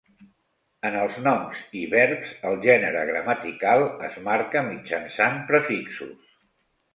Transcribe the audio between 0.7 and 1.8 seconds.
En els noms